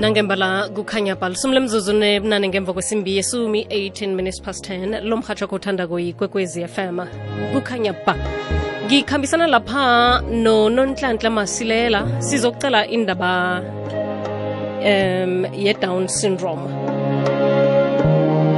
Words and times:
nangembala 0.00 0.68
kukhanya 0.74 1.14
bha 1.20 1.28
lisumi 1.28 1.54
lemzuzu 1.54 1.92
nebunane 1.92 2.48
ngemva 2.48 2.72
kwesimbi 2.72 3.16
yesumi 3.16 3.66
18 3.70 4.14
minutes 4.14 4.40
past 4.40 4.70
10 4.70 5.02
lo 5.02 5.16
mhatsho 5.16 5.46
kothandako 5.48 5.94
kuyikwekwezi 5.94 6.68
fm 6.68 6.98
kukhanya 7.52 7.92
ba 8.06 8.14
ngikhambisana 8.88 9.46
lapha 9.46 10.22
nononhlanhla 10.44 11.30
masilela. 11.30 12.00
Sizokucela 12.22 12.86
indaba 12.86 13.60
um 14.80 15.44
ye-down 15.52 16.08
syndrome 16.08 16.87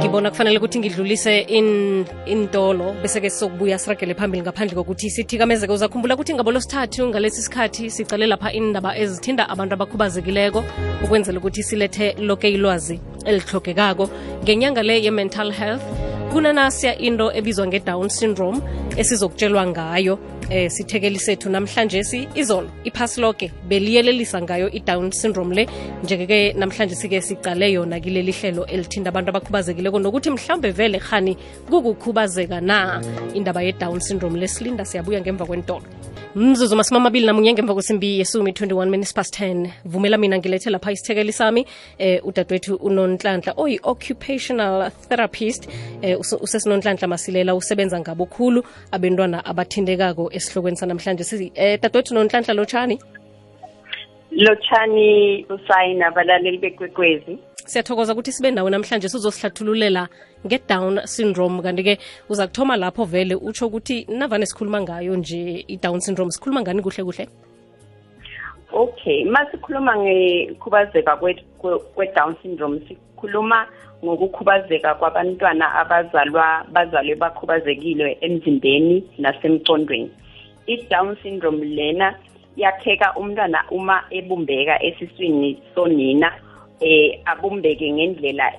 ngibona 0.01 0.31
kufanele 0.31 0.57
ukuthi 0.57 0.79
ngidlulise 0.79 1.39
in 1.47 2.05
intolo 2.25 2.95
bese-ke 3.01 3.29
sizokubuya 3.29 3.77
siragele 3.79 4.15
phambili 4.15 4.41
ngaphandle 4.41 4.75
kokuthi 4.75 5.09
sithikamezeke. 5.09 5.73
Uzakhumbula 5.73 6.15
ukuthi 6.15 6.33
ngabo 6.33 6.51
losithathu 6.51 7.07
ngalesi 7.07 7.41
sikhathi 7.41 7.89
sicale 7.91 8.27
lapha 8.27 8.51
indaba 8.51 8.97
ezithinda 8.97 9.49
abantu 9.49 9.73
abakhubazekileko 9.73 10.63
ukwenzela 11.03 11.37
ukuthi 11.37 11.63
silethe 11.63 12.15
loke 12.17 12.49
ilwazi 12.49 12.99
elihlogekako 13.25 14.09
ngenyanga 14.43 14.83
le 14.83 15.03
ye-mental 15.05 15.51
health 15.51 15.85
kunanasiya 16.33 16.97
into 16.97 17.31
ebizwa 17.37 17.67
nge-down 17.67 18.09
syndrome 18.09 18.59
esizokutshelwa 18.97 19.67
ngayo 19.67 20.17
eh 20.51 20.69
sithekeli 20.69 21.19
sethu 21.19 21.49
namhlanje 21.49 22.03
si 22.03 22.27
izolo 22.35 22.69
iphasi 22.83 23.21
lonke 23.21 23.47
beliyelelisa 23.69 24.41
ngayo 24.41 24.67
i-down 24.77 25.11
syndrome 25.11 25.55
le. 25.55 25.63
Njeke-ke 26.03 26.53
namhlanje 26.59 26.95
sike 26.95 27.21
sicale 27.21 27.71
yona 27.71 27.99
kileli 27.99 28.31
hlelo 28.31 28.65
elithinda 28.65 29.09
abantu 29.09 29.29
abakhubazekileko 29.29 29.99
nokuthi 29.99 30.29
mhlawumbe 30.29 30.71
vele 30.71 30.99
khani 30.99 31.37
kukukhubazeka 31.69 32.61
na? 32.61 33.01
Indaba 33.33 33.63
ye-down 33.63 33.99
syndrome 33.99 34.39
lesilinda 34.39 34.85
siyabuya 34.85 35.21
ngemva 35.21 35.45
kwentolo 35.45 36.00
mzuzu 36.35 36.75
masumi 36.75 36.97
amabili 36.97 37.25
namunye 37.25 37.53
ngemva 37.53 37.73
kwesimbi 37.73 38.19
yesumi 38.19 38.51
21 38.51 38.85
minutes 38.85 39.13
past 39.13 39.39
10 39.41 39.69
vumela 39.85 40.17
mina 40.17 40.37
ngilethe 40.37 40.69
lapha 40.69 40.91
isithekeli 40.91 41.31
sami 41.31 41.65
eh 41.97 42.25
udadewethu 42.25 42.75
unonhlanhla 42.75 43.53
oyi-occupational 43.57 44.91
therapist 45.09 45.69
eh 46.01 46.19
usesinonhlanhla 46.19 47.07
masilela 47.07 47.55
usebenza 47.55 47.99
ngabokhulu 47.99 48.63
abentwana 48.91 49.45
abathindekako 49.45 50.31
esihlokweni 50.33 50.77
sanamhlanje. 50.77 51.23
Si 51.23 51.51
eh 51.55 51.79
dadewethu 51.81 52.13
nonhlanhla 52.13 52.53
lotshani? 52.53 52.99
Lotshani 54.31 55.45
usayina 55.49 56.07
abalaleli 56.07 56.57
bekwekwezi 56.57 57.37
siyathokoza 57.71 58.13
ukuthi 58.13 58.31
sibe 58.31 58.51
nawe 58.51 58.69
namhlanje 58.71 59.09
sizosihlathululela 59.09 60.03
nge-down 60.45 61.01
syndrome. 61.05 61.61
Kanti-ke 61.63 61.97
uza 62.29 62.47
kuthoma 62.47 62.77
lapho 62.77 63.05
vele 63.05 63.35
utsho 63.35 63.67
ukuthi 63.67 64.05
navane 64.09 64.45
sikhuluma 64.45 64.81
ngayo 64.81 65.15
nje 65.15 65.65
i-down 65.67 65.99
syndrome 65.99 66.31
sikhuluma 66.31 66.61
ngani 66.61 66.81
kuhle 66.81 67.03
kuhle? 67.03 67.27
Okay 68.73 69.25
masikhuluma 69.25 69.95
ngekhubazeka 69.97 71.17
kwe-down 71.95 72.35
syndrome 72.41 72.79
sikhuluma 72.87 73.67
ngokukhubazeka 74.03 74.95
kwabantwana 74.95 75.75
abazalwa 75.75 76.65
bazalwe 76.71 77.15
bakhubazekile 77.15 78.17
emzimbeni 78.21 79.03
nasemcondweni 79.17 80.11
i-down 80.67 81.15
syndrome 81.23 81.65
lena 81.65 82.15
yakheka 82.57 83.13
umntwana 83.15 83.63
uma 83.71 84.03
ebumbeka 84.11 84.83
esiswini 84.83 85.61
sonina 85.75 86.31
eh 86.81 87.19
abumbeke 87.25 87.91
ngendlela 87.93 88.53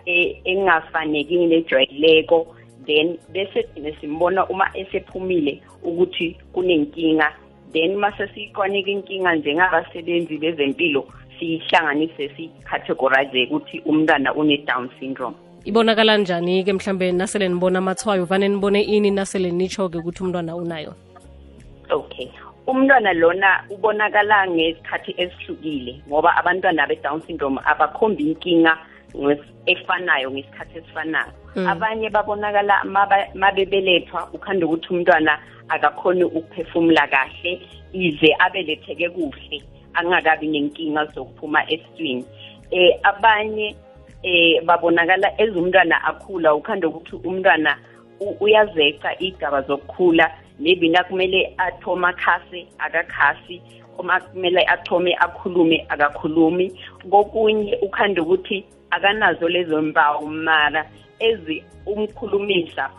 engafaneki 0.45 1.47
nejwayeleko 1.47 2.47
then 2.87 3.19
bese 3.33 3.63
thina 3.63 3.93
simbona 4.01 4.47
uma 4.47 4.71
esephumile 4.75 5.63
ukuthi 5.83 6.37
kunenkinga 6.53 7.33
then 7.73 7.97
mase 7.97 8.29
siyikwanike 8.35 8.91
inkinga 8.93 9.35
njengabasebenzi 9.35 10.39
bezempilo 10.39 11.07
siyihlanganise 11.39 12.31
sicategorize 12.37 13.47
ukuthi 13.47 13.81
umntwana 13.85 14.35
une-down 14.35 14.89
syndrome. 15.01 15.37
Ibonakala 15.65 16.19
njani-ke 16.19 16.73
mhlambe 16.73 17.13
nasele 17.13 17.49
nibona 17.49 17.79
amathwayo 17.79 18.25
vane 18.25 18.49
nibone 18.49 18.83
ini 18.83 19.11
nasele 19.11 19.51
nitsho-ke 19.51 19.99
ukuthi 19.99 20.23
umntwana 20.23 20.57
unayo? 20.57 20.95
Okay. 21.91 22.29
Umntwana 22.67 23.13
lona 23.13 23.65
ubonakala 23.71 24.47
ngesikhathi 24.47 25.15
esihlukile 25.17 26.01
ngoba 26.09 26.37
abantwana 26.37 26.87
be-down 26.87 27.21
syndrome 27.27 27.61
abakhombi 27.65 28.23
inkinga 28.31 28.79
efanayo 29.67 30.31
ngesikhathi 30.31 30.79
esifanayo 30.79 31.33
mm. 31.57 31.69
abanye 31.69 32.11
babonakala 32.11 32.85
mabebelethwa 33.35 34.29
ukhanda 34.33 34.67
ukuthi 34.67 34.89
umntwana 34.95 35.39
akakhoni 35.69 36.25
ukuphefumula 36.25 37.07
kahle 37.07 37.61
ize 37.93 38.37
abeletheke 38.39 39.09
kuhle 39.09 39.63
angakabi 39.95 40.47
nenkinga 40.47 41.05
zokuphuma 41.05 41.71
esiswini 41.71 42.25
eh 42.71 42.99
abanye 43.03 43.77
eh 44.23 44.63
babonakala 44.65 45.29
ezumntwana 45.43 46.05
akhula 46.05 46.55
ukhanda 46.55 46.89
ukuthi 46.89 47.17
umntwana 47.17 47.77
uyazeca 48.41 49.11
igaba 49.19 49.63
zokukhula 49.63 50.31
maybe 50.59 50.89
nakumele 50.89 51.55
athome 51.59 52.07
akhase 52.07 52.67
akakhasi. 52.79 53.63
Uma 53.99 54.21
kumele 54.21 54.65
athome 54.67 55.15
akhulume 55.15 55.87
akakhulumi. 55.89 56.73
Kokunye 57.11 57.79
ukhanda 57.83 58.23
ukuthi 58.23 58.65
akanazo 58.91 59.49
lezo 59.49 59.83
mpawu 59.83 60.27
mara 60.27 60.91
ezi 61.19 61.65
umkhulumisa. 61.87 62.91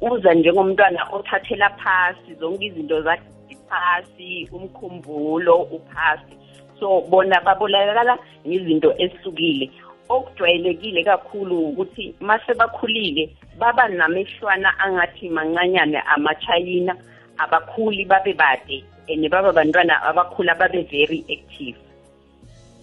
Uza 0.00 0.34
njengomntwana 0.34 1.08
othathela 1.12 1.70
phasi 1.70 2.34
zonke 2.40 2.66
izinto 2.66 3.02
zakhe 3.02 3.22
phasi 3.68 4.48
umkhumbulo 4.52 5.62
uphasi. 5.62 6.36
So 6.80 7.00
bona 7.10 7.40
babonakala 7.40 8.18
ngezinto 8.46 8.94
ezihlukile. 8.98 9.70
Okujwayelekile 10.08 11.04
kakhulu 11.04 11.68
ukuthi 11.68 12.14
mase 12.20 12.54
bakhulile 12.54 13.30
baba 13.58 13.88
namehlwana 13.88 14.78
angathi 14.78 15.28
mancanyane 15.28 15.98
amachayina 16.00 16.96
abakhuli 17.38 18.04
babe 18.04 18.32
bade 18.32 18.84
and 19.08 19.30
baba 19.30 19.52
bantwana 19.52 20.02
abakhula 20.02 20.54
babe 20.54 20.82
very 20.90 21.24
active. 21.28 21.76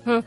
Hmm. 0.06 0.24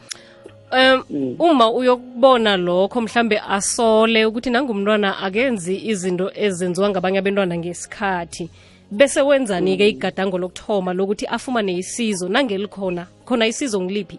um 0.73 1.37
uma 1.39 1.71
uyokubona 1.71 2.57
lokho 2.57 3.01
mhlambe 3.01 3.39
asole 3.39 4.25
ukuthi 4.27 4.51
nangumntwana 4.51 5.19
akenzi 5.19 5.77
izinto 5.77 6.31
ezenziwa 6.35 6.91
ngabanye 6.91 7.19
abantwana 7.19 7.57
ngesikhathi 7.57 8.51
bese 8.91 9.21
wenzani-ke 9.23 9.89
igadango 9.89 10.39
lokuthoma 10.39 10.93
lokuthi 10.95 11.27
afumane 11.27 11.73
isizo 11.73 12.29
nangelikhona 12.29 13.07
khona 13.25 13.47
isizo 13.47 13.81
ngiliphi? 13.81 14.19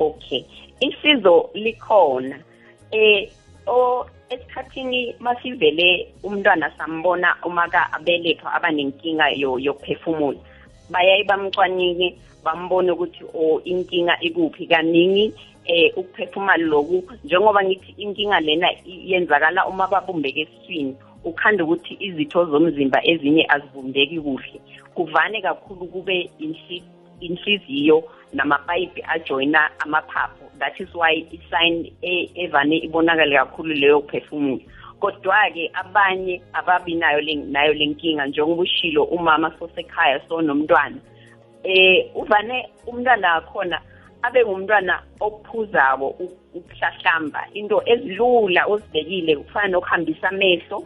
Okay 0.00 0.44
isizo 0.80 1.50
likhona. 1.54 2.36
Eh 2.92 3.30
o 3.66 4.06
esikhathini 4.30 5.14
masivele 5.20 6.08
umntwana 6.22 6.70
sambona 6.78 7.36
umaka 7.44 7.92
abelethwa 7.92 8.52
abanenkinga 8.54 9.28
yokuphefumula 9.36 10.38
bayaye 10.90 11.24
bamcwanike 11.24 12.18
bambone 12.44 12.92
ukuthi 12.92 13.24
o 13.34 13.60
inkinga 13.64 14.20
ikuphi 14.20 14.66
kaningi 14.66 15.34
eh 15.64 15.92
ukuphefumula 15.96 16.56
lokhu. 16.56 17.04
Njengoba 17.24 17.64
ngithi 17.64 17.94
inkinga 17.98 18.40
lena 18.40 18.68
yenzakala 18.86 19.66
uma 19.66 19.86
babumbeke 19.86 20.40
esiswini 20.40 20.96
ukhanda 21.24 21.64
ukuthi 21.64 21.96
izitho 22.00 22.44
zomzimba 22.44 22.98
ezinye 23.06 23.46
azibumbeki 23.48 24.20
kuhle. 24.20 24.60
Kuvane 24.94 25.42
kakhulu 25.42 25.86
kube 25.86 26.30
inhliziyo 26.38 26.99
namapayipi 28.32 29.02
ajoyina 29.08 29.70
amaphaphu. 29.80 30.44
That 30.58 30.80
is 30.80 30.88
why 30.94 31.26
isign 31.32 31.92
evane 32.34 32.78
ibonakale 32.84 33.36
kakhulu 33.36 33.74
leyo 33.74 34.00
kuphefumula 34.00 34.62
kodwa-ke 35.00 35.70
abanye 35.74 36.42
ababi 36.52 36.94
nayo 36.94 37.20
nayo 37.46 37.72
lenkinga 37.72 38.26
njengoba 38.26 38.62
ushilo 38.62 39.04
umama 39.04 39.52
sosekhaya 39.58 40.20
sonomntwana 40.28 40.96
eh 41.64 42.06
uvane 42.14 42.68
umntwana 42.86 43.34
wakhona 43.34 43.80
abe 44.22 44.44
ngumntwana 44.44 45.02
okuphuzako 45.20 46.08
ukuhlahlamba. 46.54 47.46
Into 47.54 47.82
ezilula 47.86 48.66
ozibekile 48.66 49.36
kufana 49.36 49.68
nokuhambisa 49.68 50.28
amehlo 50.28 50.84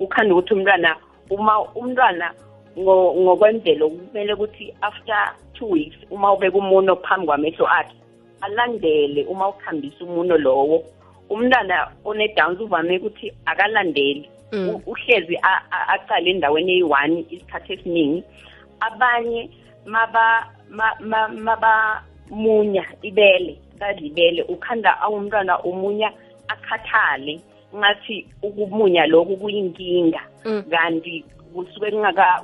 ukhanda 0.00 0.34
ukuthi 0.34 0.54
umntwana 0.54 0.96
uma 1.30 1.60
umntwana 1.74 2.32
ngokwemvelo 2.80 3.90
kumele 3.90 4.32
ukuthi 4.34 4.74
after 4.80 5.34
two 5.54 5.66
weeks 5.70 5.96
uma 6.10 6.32
ubeka 6.32 6.58
umuno 6.58 6.96
phambi 6.96 7.26
kwamehlo 7.26 7.66
akhe 7.66 7.94
alandele 8.40 9.24
uma 9.24 9.48
ukuhambisa 9.48 10.04
umuno 10.04 10.38
lowo. 10.38 10.84
Umntwana 11.30 11.88
one-downs 12.04 12.60
uvame 12.60 12.98
ukuthi 12.98 13.32
akalandeli. 13.46 14.28
Uhlezi 14.86 15.38
aqale 15.70 16.30
endaweni 16.30 16.72
eyi-one 16.72 17.24
isikhathi 17.30 17.72
esiningi. 17.72 18.24
Abanye 18.80 19.50
mabamunya 21.44 22.84
ibele 23.02 23.58
badlibele 23.78 24.42
ukhanda 24.42 25.00
awumntwana 25.00 25.62
umunya 25.62 26.12
akhathale. 26.48 27.40
Ngathi 27.76 28.26
ukumunya 28.42 29.06
lokhu 29.06 29.36
kuyinkinga. 29.36 30.20
Kanti 30.70 31.24
kusuke 31.54 31.90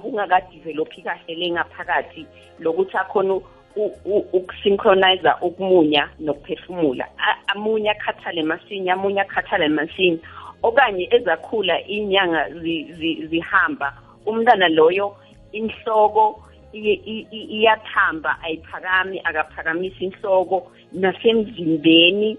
kungakadivelophi 0.02 1.02
kahle 1.02 1.34
lengaphakathi 1.34 2.26
lokuthi 2.60 2.96
akhona 2.96 3.34
u- 3.76 3.96
u- 4.04 4.26
ukusynchronize 4.32 5.30
ukumunya 5.42 6.08
nokuphefumula. 6.20 7.04
A- 7.18 7.38
amunye 7.52 7.90
akhathale 7.90 8.42
masinya 8.42 8.92
amunye 8.94 9.20
akhathale 9.20 9.68
masinya. 9.68 10.18
Okanye 10.62 11.08
ezakhula 11.10 11.84
inyanga 11.86 12.50
zi- 12.62 12.92
zi- 12.98 13.26
zihamba 13.26 13.92
umntana 14.26 14.68
loyo 14.68 15.14
inhloko 15.52 16.42
iye- 16.72 17.00
i- 17.04 17.26
i- 17.30 17.48
iyathamba 17.60 18.38
ayiphakami 18.42 19.20
akaphakamisi 19.24 20.04
inhloko 20.04 20.72
nasemzimbeni 20.92 22.36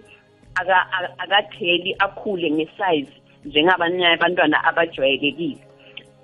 aka- 0.55 0.87
aka- 0.91 1.13
akatheli 1.19 1.95
akhule 1.99 2.51
ngesize 2.51 3.13
njengabanye 3.45 4.07
abantwana 4.07 4.63
abajwayelekile. 4.63 5.66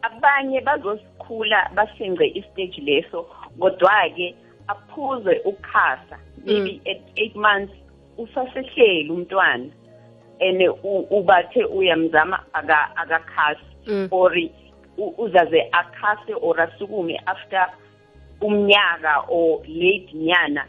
Abanye 0.04 0.62
bazosikhula 0.62 1.70
basenge 1.76 2.26
istage 2.40 2.82
leso 2.82 3.26
kodwa-ke 3.60 4.36
aphuze 4.68 5.42
ukukhasa 5.46 6.18
maybe 6.46 6.82
at 6.92 7.02
eight 7.16 7.36
months 7.36 7.74
usasehleli 8.18 9.10
umntwana 9.10 9.70
and 10.40 10.62
u- 10.84 11.08
ubathe 11.10 11.66
uyamzama 11.66 12.40
aka- 12.54 12.92
akakhasi 12.96 13.62
Mm. 13.88 14.08
or 14.12 14.32
u- 14.98 15.14
uzaze 15.18 15.70
akhase 15.72 16.34
or 16.42 16.62
asukume 16.62 17.20
after 17.26 17.68
umnyaka 18.42 19.26
or 19.30 19.62
late 19.68 20.10
nyana 20.14 20.66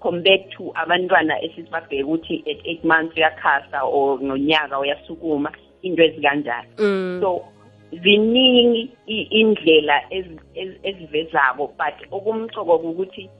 compared 0.00 0.50
to 0.50 0.72
abantwana 0.74 1.42
esisibabheka 1.42 2.04
ukuthi 2.06 2.44
at 2.50 2.66
eight 2.66 2.84
months 2.84 3.16
uyakhasa 3.16 3.82
or 3.84 4.18
ngonyaka 4.22 4.78
uyasukuma 4.78 5.52
into 5.82 6.02
ezikanjalo 6.02 6.68
Mm. 6.78 7.18
so 7.22 7.44
ziningi 7.92 8.90
indlela 9.06 10.02
ezi- 10.10 10.40
ezi- 10.54 10.80
ezivezako 10.82 11.66
but 11.78 11.96
okumcoko 12.10 12.76
ukuthi 12.76 13.30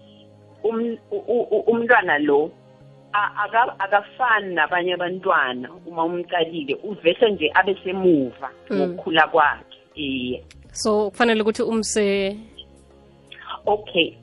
um- 0.64 0.98
umntwana 1.66 2.18
lo 2.18 2.50
akafani 3.78 4.54
nabanye 4.54 4.94
abantwana 4.94 5.68
uma 5.86 6.04
umcalile 6.04 6.74
uvese 6.84 7.30
nje 7.30 7.50
abe 7.54 7.74
semuva 7.84 8.50
Mm. 8.70 8.76
ngokukhula 8.76 9.26
kwakhe 9.28 9.76
iye 9.94 10.42
so 10.72 11.10
kufanele 11.10 11.42
ukuthi 11.42 11.62
umse 11.62 12.36
okay 13.66 14.14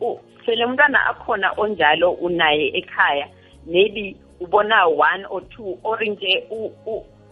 sele 0.45 0.65
umntwana 0.65 1.05
akhona 1.05 1.51
onjalo 1.57 2.11
unaye 2.11 2.67
ekhaya 2.77 3.27
maybe 3.65 4.15
ubona 4.39 4.85
one 4.87 5.25
or 5.29 5.41
two 5.49 5.77
or 5.83 5.99
nje 6.05 6.43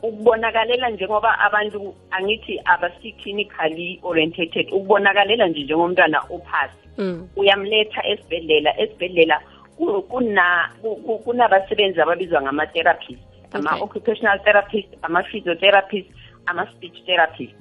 ukubonakalela 0.03 0.89
njengoba 0.89 1.39
abantu 1.39 1.95
angithi 2.11 2.59
abasi-clinically 2.65 3.99
orientated 4.03 4.67
ukubonakalela 4.71 5.47
nje 5.47 5.63
njengomntwana 5.63 6.19
ophasi 6.29 6.87
mm. 6.97 7.27
uyamletha 7.35 8.07
esibhedlela 8.07 8.79
esibhedlela 8.81 9.41
ku- 9.77 10.01
kuna- 10.01 10.69
ku- 10.81 10.95
ku- 10.95 11.19
kunabasebenzi 11.19 12.01
ababizwa 12.01 12.41
ngama-therapist 12.41 13.19
Okay. 13.47 13.59
ama-occupational 13.59 14.39
therapist 14.43 14.87
ama-physiotherapist 15.01 16.07
ama-speech 16.45 17.05
therapist 17.05 17.53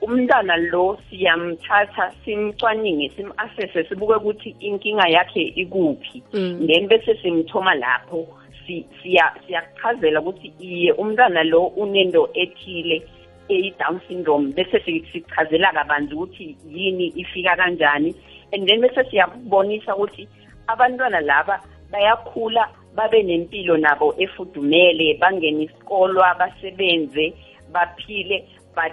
umntwana 0.00 0.56
lo 0.56 0.98
siyamthatha 1.10 2.12
simcwaninge 2.24 3.12
sim-assesse 3.16 3.84
sibuke 3.88 4.14
ukuthi 4.14 4.56
inkinga 4.60 5.08
yakhe 5.08 5.42
ikuphi 5.42 6.22
Mm. 6.32 6.66
then 6.66 6.88
bese 6.88 7.14
simthoma 7.22 7.74
lapho 7.74 8.26
si- 8.66 8.86
siya- 9.02 9.34
siyakuchazela 9.46 10.20
ukuthi 10.20 10.52
iye 10.60 10.92
umntwana 10.92 11.42
lo 11.44 11.66
unento 11.66 12.28
ethile 12.34 13.02
eyi-down 13.48 14.00
syndrome. 14.08 14.52
Bese 14.52 14.80
si- 14.84 15.04
sichazela 15.12 15.72
kabanzi 15.72 16.14
ukuthi 16.14 16.56
yini 16.68 17.06
ifika 17.16 17.56
kanjani. 17.56 18.14
And 18.52 18.68
then 18.68 18.80
bese 18.80 19.04
siyakubonisa 19.10 19.96
ukuthi 19.96 20.28
abantwana 20.66 21.20
laba 21.20 21.60
bayakhula 21.90 22.68
babe 22.94 23.22
nempilo 23.22 23.76
nabo 23.76 24.14
efudumele 24.18 25.14
bangene 25.20 25.64
isikolwa 25.64 26.34
basebenze 26.34 27.32
baphile. 27.72 28.44
But 28.74 28.92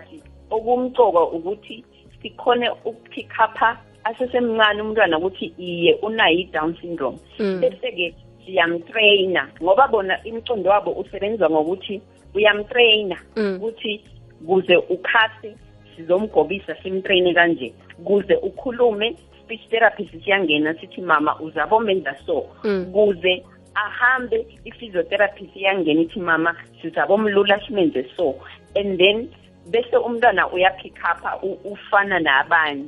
okumcoka 0.52 1.22
ukuthi 1.34 1.84
sikhone 2.22 2.70
ukupick-upha 2.86 3.78
asesemncane 4.04 4.82
umntwana 4.82 5.18
ukuthi 5.18 5.54
iye 5.58 5.94
unayo 6.02 6.38
i-down 6.40 6.76
syndrome. 6.82 7.18
Mm. 7.40 7.60
bese-ke 7.62 8.14
siyamtrayina 8.46 9.50
ngoba 9.64 9.88
bona 9.88 10.24
imicondo 10.24 10.70
wabo 10.70 10.92
usebenza 10.92 11.50
ngokuthi 11.50 12.02
uyamtrayina 12.36 13.18
Mm. 13.36 13.56
ukuthi 13.58 14.02
kuze 14.48 14.76
ukhase 14.78 15.56
sizomgobisa 15.96 16.76
simtrayine 16.84 17.34
kanje. 17.34 17.74
Kuze 18.04 18.36
ukhulume 18.36 19.16
speech 19.44 19.70
therapist 19.70 20.24
siyangena 20.24 20.74
sithi 20.74 21.02
mama 21.02 21.40
uzabomenza 21.40 22.16
so. 22.26 22.46
Mm. 22.64 22.86
kuze 22.94 23.44
ahambe 23.76 24.46
i-physiotherapist 24.66 25.56
iyangena 25.56 26.02
ithi 26.02 26.20
mama 26.20 26.56
sizabomlula 26.82 27.60
simenze 27.68 28.06
so. 28.18 28.36
And 28.76 28.98
then 29.00 29.30
bese 29.72 29.98
umntwana 29.98 30.48
uyapick 30.52 30.94
upha 30.98 31.40
u- 31.44 31.60
ufana 31.72 32.20
nabanye. 32.20 32.86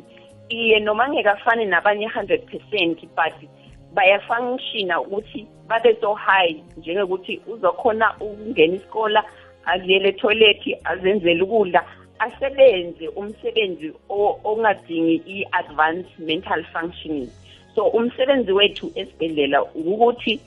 Iye 0.50 0.80
noma 0.80 1.10
ngekafani 1.10 1.66
nabanye 1.66 2.08
100 2.08 2.38
percent 2.46 3.00
but 3.16 3.50
bayafunctiona 3.96 5.02
ukuthi 5.02 5.48
babe 5.68 5.96
so 6.02 6.14
high 6.14 6.56
njengekuthi 6.78 7.42
uzokhona 7.48 8.16
ukungena 8.20 8.76
isikole 8.76 9.20
aziyele 9.66 10.10
etoilet 10.10 10.62
azenzele 10.84 11.42
ukudla 11.44 11.82
asebenze 12.20 13.08
umsebenzi 13.08 13.94
o- 14.10 14.40
ongadingi 14.44 15.16
i-advanced 15.28 16.20
mental 16.20 16.64
functioning. 16.74 17.30
So 17.76 17.86
umsebenzi 17.88 18.52
wethu 18.52 18.92
esibhedlela 18.96 19.64
ukuthi 19.64 20.40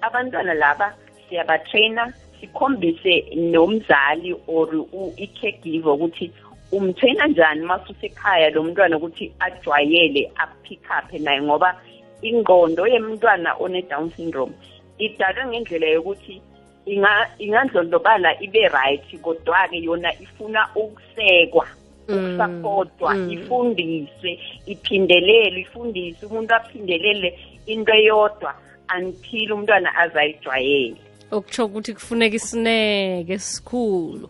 abantwana 0.00 0.54
laba 0.54 0.94
siyabatraina 1.28 2.12
sikhombise 2.40 3.24
nomzali 3.36 4.34
or 4.46 4.68
u- 4.92 5.14
i-caregiver 5.16 5.92
ukuthi 5.92 6.30
umtraina 6.72 7.26
njani 7.26 7.60
masusekhaya 7.66 8.50
lo 8.50 8.62
mntwana 8.62 8.96
ukuthi 8.96 9.32
ajwayele 9.40 10.32
apick 10.36 10.80
up 10.98 11.12
naye 11.20 11.42
ngoba 11.42 11.80
ingqondo 12.22 12.86
yemntwana 12.86 13.54
one-down 13.58 14.10
syndrome. 14.16 14.52
Idalwe 14.98 15.46
ngendlela 15.46 15.86
yokuthi 15.86 16.40
inga- 16.86 17.28
ingandlondlobala 17.38 18.40
ibe 18.42 18.68
right 18.68 19.04
kodwa-ke 19.22 19.76
yona 19.82 20.12
ifuna 20.20 20.68
ukusekwa 20.74 21.66
Mm, 22.08 22.16
ukusapotwa 22.18 23.14
mm. 23.14 23.30
ifundiswe 23.30 24.38
iphindelelwe 24.66 25.60
ifundiswe 25.60 26.28
umuntu 26.28 26.54
aphindelele 26.54 27.38
into 27.66 27.92
eyodwa 27.92 28.54
until 28.96 29.52
umntwana 29.52 29.94
azayijwayele. 29.96 30.96
Okutsho 31.30 31.66
ukuthi 31.66 31.94
kufuneka 31.94 32.36
isineke 32.36 33.32
esikhulu. 33.32 34.28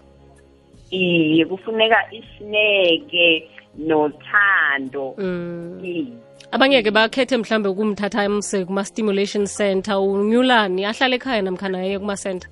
Iye 0.90 1.44
kufuneka 1.44 1.98
isineke 2.12 3.48
nothando. 3.78 5.14
Mm. 5.18 5.80
iye. 5.84 6.06
Abanye-ke 6.52 6.90
bakhethe 6.90 7.36
mhlambe 7.36 7.68
ukumthatha 7.68 8.22
amse 8.22 8.64
kuma-stimulation 8.64 9.46
center 9.46 9.94
unyulani? 9.94 10.84
Ahlale 10.84 11.16
ekhaya 11.16 11.42
namkhana 11.42 11.84
yeye 11.84 11.98
kuma-center. 11.98 12.50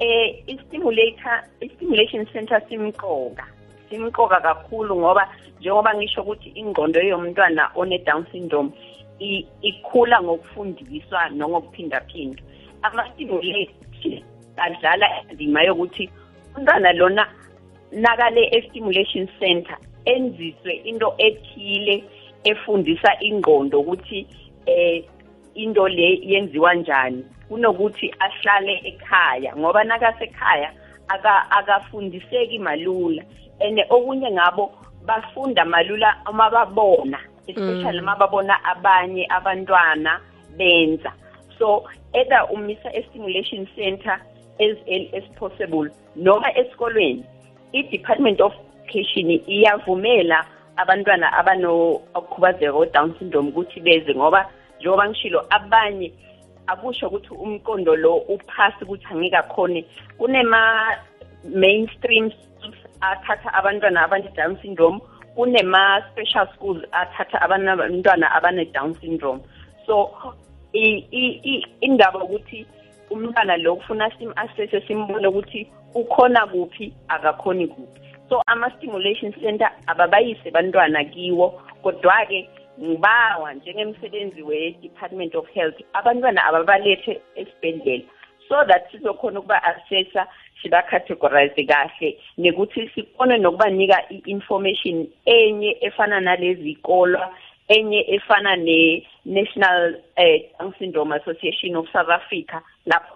Eh 0.00 0.42
i-stimulator 0.46 1.42
i-stimulation 1.62 2.26
center 2.32 2.60
simqoka. 2.68 3.44
Simqoka 3.90 4.40
kakhulu 4.40 4.96
ngoba 4.96 5.28
njengoba 5.60 5.94
ngisho 5.94 6.22
ukuthi 6.22 6.48
ingqondo 6.48 7.00
yomntwana 7.00 7.70
one-down 7.74 8.26
syndrome 8.32 8.72
ikhula 9.62 10.22
ngokufundiswa 10.22 11.28
nongokuphindaphinda 11.30 12.42
ama-stimulation 12.82 14.22
adlala 14.56 15.06
indima 15.30 15.62
yokuthi 15.62 16.10
umntwana 16.56 16.92
lona 16.92 17.26
nakale 17.92 18.42
e-stimulation 18.52 19.28
center 19.38 19.78
enziswe 20.04 20.72
into 20.84 21.14
ethile 21.18 22.04
efundisa 22.50 23.10
ingqondo 23.20 23.80
ukuthi 23.80 24.26
eh 24.66 25.04
into 25.54 25.88
le 25.88 26.20
yenziwa 26.22 26.74
njani 26.74 27.24
kunokuthi 27.48 28.14
ahlale 28.18 28.74
ekhaya 28.90 29.56
ngoba 29.56 29.84
nakasekhaya 29.84 30.72
aka 31.08 31.50
akafundiseki 31.50 32.58
malula 32.58 33.22
and 33.60 33.80
okunye 33.90 34.30
ngabo 34.30 34.72
bafunda 35.06 35.64
malula 35.64 36.16
uma 36.30 36.50
babona 36.50 37.18
especially 37.48 38.00
uma 38.00 38.16
babona 38.16 38.64
abanye 38.64 39.26
abantwana 39.30 40.20
benza. 40.56 41.12
So 41.58 41.84
either 42.14 42.46
umisa 42.52 42.92
e-stimulation 42.94 43.66
center 43.74 44.20
as 44.60 44.76
early 44.86 45.10
as 45.16 45.24
possible 45.38 45.88
noma 46.16 46.52
esikolweni 46.56 47.24
i-department 47.72 48.40
of 48.40 48.52
education 48.84 49.30
iyavumela 49.46 50.44
abantwana 50.82 51.26
abanokhubazeka 51.38 52.72
o-down 52.72 53.14
syndrome 53.18 53.48
ukuthi 53.50 53.80
beze 53.80 54.14
ngoba 54.14 54.40
njengoba 54.78 55.08
ngishilo 55.08 55.40
abanye 55.50 56.12
akusho 56.66 57.06
ukuthi 57.06 57.34
umqondo 57.34 57.96
lo 57.96 58.16
uphasi 58.32 58.84
ukuthi 58.84 59.06
angeke 59.10 59.36
akhone 59.36 59.80
kunema 60.18 60.60
mainstream 61.44 62.30
athatha 63.00 63.54
abantwana 63.54 64.04
abane-down 64.04 64.56
syndrome 64.62 65.00
kunema-special 65.38 66.46
schools 66.54 66.82
athatha 66.92 67.38
abantwana 67.40 68.26
abane-down 68.34 68.94
syndrome. 69.00 69.40
So 69.86 70.10
indaba 71.80 72.24
ukuthi 72.24 72.66
umntwana 73.10 73.56
lo 73.56 73.76
kufuna 73.76 74.10
sim-assesse 74.18 74.80
simbone 74.86 75.26
ukuthi 75.28 75.68
ukhona 75.94 76.46
kuphi 76.46 76.92
akakhoni 77.08 77.66
kuphi. 77.68 78.00
So 78.28 78.42
ama-stimulation 78.46 79.32
center 79.40 79.70
ababayise 79.86 80.50
bantwana 80.50 81.04
kiwo 81.04 81.62
kodwa-ke 81.82 82.48
ngibawa 82.80 83.54
njengemsebenzi 83.54 84.42
we-department 84.42 85.34
of 85.34 85.46
health. 85.48 85.74
Abantwana 85.92 86.44
ababalethe 86.44 87.20
esibhedlela. 87.34 88.04
So 88.48 88.64
that 88.66 88.90
sizokhona 88.92 89.40
ukuba-assessa 89.40 90.26
siba-categorize 90.62 91.66
kahle 91.66 92.18
nekuthi 92.38 92.90
sikhone 92.94 93.38
nokubanika 93.38 94.10
i-information 94.10 95.06
enye 95.24 95.76
efana 95.80 96.20
nalezi 96.20 96.74
kolwa 96.74 97.34
enye 97.68 98.04
efana 98.08 98.56
ne-national 98.56 100.00
eh, 100.16 100.50
down 100.58 100.74
syndrome 100.78 101.12
association 101.12 101.76
of 101.76 101.86
south 101.92 102.08
africa 102.08 102.60
lapho 102.86 103.14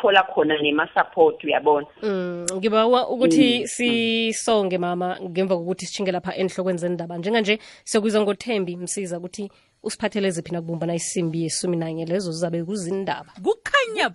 bangathola 0.00 0.22
khona 0.22 0.54
nema-support 0.62 1.44
uyabona? 1.44 1.86
Mm, 2.02 2.46
ngibawa 2.54 3.08
ukuthi 3.08 3.68
sisonge 3.68 4.78
mama 4.78 5.18
ngemva 5.20 5.56
kokuthi 5.56 5.86
sishinge 5.86 6.12
lapha 6.12 6.36
enhlokweni 6.36 6.78
zendaba 6.78 7.18
njenganje 7.18 7.58
siyokuyizwa 7.84 8.22
ngothembi 8.22 8.76
msiza 8.76 9.18
ukuthi 9.18 9.50
usiphathele 9.82 10.30
ziphi 10.30 10.52
nakubumbana 10.52 10.94
isimbi 10.94 11.42
yesumi 11.42 11.76
nanye 11.76 12.04
lezo 12.04 12.32
zizabe 12.32 12.64
kuzindaba 12.64 13.32
kukhanya 13.42 14.10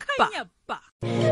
ba 0.68 0.80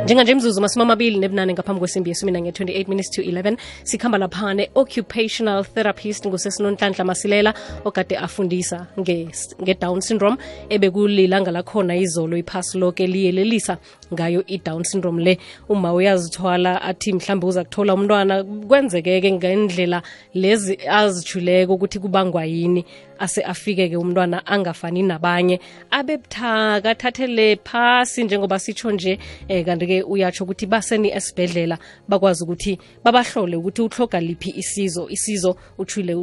njenganje 0.05 0.31
imzuzu 0.31 0.61
masumi 0.61 0.83
amabili 0.83 1.19
nebunane 1.19 1.53
ngaphambi 1.53 1.79
kwesimbi 1.79 2.09
yesumi 2.09 2.31
nanye 2.31 2.51
28 2.51 2.87
minutes 2.87 3.11
to 3.11 3.21
11 3.21 3.57
sikhamba 3.83 4.17
lapha 4.17 4.53
ne-occupational 4.53 5.63
therapist 5.63 6.27
ngusesinonhlanhla 6.27 7.05
masilela 7.05 7.53
ogade 7.85 8.17
afundisa 8.17 8.87
nge- 8.97 9.55
nge-down 9.61 10.01
syndrome 10.01 10.37
ebekulilanga 10.69 11.51
lakhona 11.51 11.95
izolo 11.95 12.37
iphasi 12.37 12.77
loke 12.77 13.07
liyelelisa 13.07 13.77
ngayo 14.13 14.43
i-down 14.47 14.83
syndrome 14.83 15.23
le. 15.23 15.37
Uma 15.69 15.93
uyazithwala 15.93 16.81
athi 16.81 17.13
mhlawumbe 17.13 17.47
uza 17.47 17.63
kuthola 17.63 17.93
umntwana 17.93 18.43
kwenzekeke 18.43 19.31
ngendlela 19.31 20.01
lezi 20.33 20.79
azijuleko 20.89 21.73
ukuthi 21.73 21.99
kubangwa 21.99 22.45
yini 22.45 22.85
ase 23.19 23.41
afike-ke 23.41 23.97
umntwana 23.97 24.45
angafani 24.45 25.03
nabanye. 25.03 25.59
Abe 25.91 26.17
buthaka 26.17 26.89
athathele 26.89 27.55
phasi 27.63 28.23
njengoba 28.23 28.59
sitsho 28.59 28.91
nje 28.91 29.19
um 29.49 29.62
kanti-ke 29.63 30.03
uyatsho 30.03 30.43
ukuthi 30.43 30.65
baseni 30.65 31.11
esibhedlela 31.11 31.77
bakwazi 32.07 32.43
ukuthi 32.43 32.79
babahlole 33.03 33.55
ukuthi 33.55 33.81
uhloga 33.81 34.19
liphi 34.19 34.49
isizo 34.55 35.07
isizo 35.09 35.55
uthule 35.77 36.15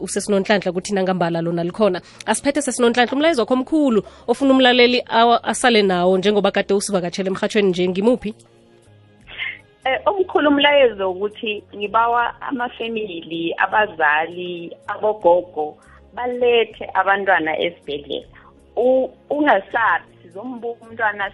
usesinonhlanhla 0.00 0.70
ukuthi 0.70 0.94
nangambala 0.94 1.40
lona 1.40 1.64
likhona. 1.64 2.00
Asiphethe 2.26 2.62
sesinonhlanhla 2.62 3.12
umlayezo 3.12 3.42
wakho 3.42 3.54
omkhulu 3.54 4.02
ofuna 4.26 4.52
umlaleli 4.54 5.02
asale 5.42 5.82
nawo 5.82 6.18
njengoba 6.18 6.50
kade 6.50 6.74
usivakatshele 6.74 7.28
emhatshweni 7.28 7.68
nje 7.68 7.88
ngimuphi? 7.88 8.34
Eh 9.84 10.00
omkhulu 10.06 10.48
umlayezo 10.48 11.10
ukuthi 11.10 11.64
ngibawa 11.76 12.40
amafamily 12.40 13.54
abazali 13.58 14.76
abogogo 14.86 15.76
balethe 16.14 16.90
abantwana 16.94 17.58
esibhedlela. 17.58 18.26
Ungasabi 19.30 20.12
sizombuka 20.22 20.86
umntwana 20.86 21.32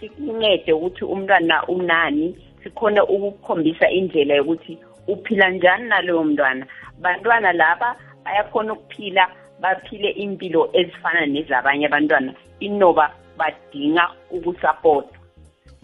sikuncede 0.00 0.72
ukuthi 0.72 1.04
umntwana 1.04 1.66
unani 1.66 2.36
sikhone 2.62 3.00
ukukhombisa 3.00 3.90
indlela 3.90 4.34
yokuthi 4.34 4.78
uphila 5.08 5.50
njani 5.50 5.88
naloyo 5.88 6.24
mntwana. 6.24 6.66
Bantwana 7.00 7.52
laba 7.52 7.96
bayakhona 8.24 8.72
ukuphila 8.72 9.28
baphile 9.60 10.10
impilo 10.10 10.70
ezifana 10.72 11.26
nezabanye 11.26 11.86
abantwana 11.86 12.34
inoba 12.60 13.10
badinga 13.38 14.10
ukusapotwa 14.30 15.18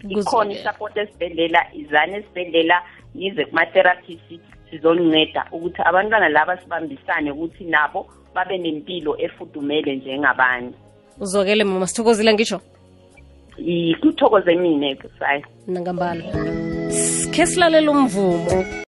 ikhona 0.09 0.53
isupport 0.53 0.97
esibhedlela 0.97 1.61
izane 1.73 2.17
esibhedlela 2.17 2.81
nize 3.15 3.45
kuma-therapist 3.45 4.27
sizoninceda 4.69 5.45
ukuthi 5.51 5.81
abantwana 5.85 6.29
laba 6.29 6.57
sibambisane 6.57 7.31
ukuthi 7.31 7.63
nabo 7.63 8.07
babe 8.35 8.57
nempilo 8.57 9.15
efudumele 9.19 9.95
njengabanye. 9.95 10.73
Uzwakele 11.19 11.63
mama 11.63 11.87
sithokozile 11.87 12.33
ngisho 12.33 12.61
kuthokoze 14.01 14.55
mine 14.55 14.95
kusay 14.95 15.41
nangambala. 15.67 16.23
Sikhe 16.89 17.45
silalela 17.45 17.91
umvumo. 17.91 18.65